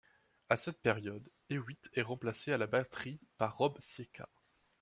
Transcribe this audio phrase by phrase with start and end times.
[0.49, 4.27] À cette période, Hewitt est remplacé à la batterie par Rob Cieka.